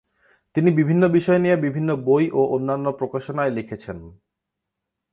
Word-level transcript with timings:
তিনি 0.55 0.69
বিভিন্ন 0.71 1.03
বিষয় 1.07 1.39
নিয়ে 1.39 1.55
বিভিন্ন 1.55 1.89
বই 2.05 2.25
ও 2.33 2.41
অন্যান্য 2.55 2.85
প্রকাশনায় 2.91 3.51
লিখেছেন। 3.51 3.97